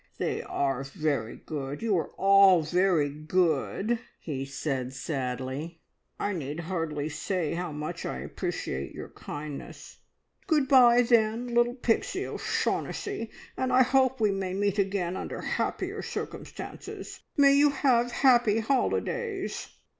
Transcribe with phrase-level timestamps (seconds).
[0.17, 1.83] "They are very good!
[1.83, 5.79] You are all very good," he said sadly.
[6.19, 9.97] "I need hardly say how much I appreciate your kindness.
[10.47, 16.01] Good bye, then, little Pixie O'Shaughnessy, and I hope we may meet again under happier
[16.01, 17.19] circumstances.
[17.37, 19.67] May you have happy holidays!"